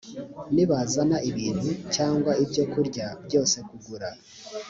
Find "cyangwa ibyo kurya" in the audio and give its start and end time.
1.95-3.05